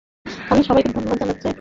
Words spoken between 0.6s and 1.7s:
সবাইকে ধন্যবাদ জানাতে চাই।